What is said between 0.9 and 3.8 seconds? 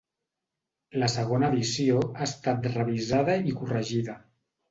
La segona edició ha estat revisada i